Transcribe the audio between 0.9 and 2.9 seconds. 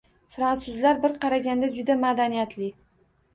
bir qaraganda juda madaniyatli.